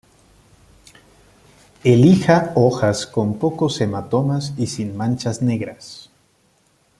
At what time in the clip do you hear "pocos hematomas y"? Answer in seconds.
3.37-4.65